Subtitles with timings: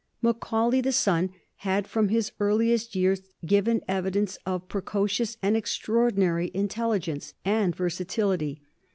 [0.19, 7.35] Macaulay the son had, from his earliest years, given evidence of precocious and extraordinary intelligence
[7.45, 8.63] and versatility.